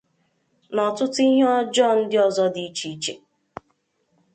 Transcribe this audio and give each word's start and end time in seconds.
na 0.73 0.81
ọtụtụ 0.89 1.21
ihe 1.29 1.43
ọjọọ 1.59 1.89
ndị 1.99 2.17
ọzọ 2.27 2.45
dị 2.53 2.61
iche 2.69 2.87
iche 2.95 3.13